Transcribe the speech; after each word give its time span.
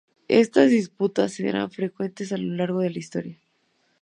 Estas 0.29 0.71
disputas 0.71 1.31
serán 1.33 1.69
frecuentes 1.69 2.31
a 2.33 2.37
lo 2.39 2.55
largo 2.55 2.79
de 2.81 2.89
la 2.89 2.97
historia. 2.97 3.37